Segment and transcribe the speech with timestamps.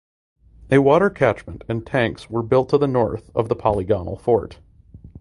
[0.71, 4.57] A water catchment and tanks were built to the north of the polygonal fort.